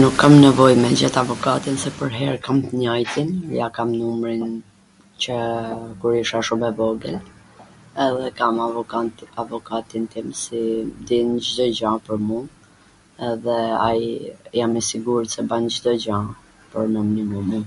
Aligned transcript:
nuk 0.00 0.14
kam 0.20 0.32
nevoj 0.44 0.74
me 0.82 0.88
gjet 1.00 1.16
avokatin 1.22 1.76
se 1.82 1.90
pwrher 1.98 2.34
kam 2.46 2.58
t 2.70 2.80
njwjtin, 2.80 3.30
ja 3.58 3.66
kam 3.76 3.88
numrin 3.98 4.44
qw 5.26 5.38
kur 6.00 6.14
isha 6.22 6.38
shum 6.48 6.62
e 6.70 6.72
vogwl, 6.80 7.16
edhe 8.06 8.28
kam 8.42 8.54
avokatin 9.46 10.04
tim 10.16 10.28
si 10.42 10.62
din 11.12 11.28
Cdo 11.50 11.64
gja 11.78 11.90
pwr 12.08 12.18
mu 12.32 12.40
edhe 13.30 13.58
ai 13.88 14.02
jam 14.64 14.72
e 14.82 14.86
sigurt 14.90 15.28
qw 15.38 15.42
ban 15.54 15.64
Cdo 15.78 15.92
gja 16.08 16.18
pwr 16.74 16.84
me 16.96 17.00
nimu 17.14 17.40
mu 17.52 17.60